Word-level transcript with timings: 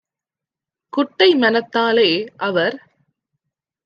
குட்டை 0.93 1.27
மனத்தாலே- 1.35 2.09
அவர் 2.47 2.77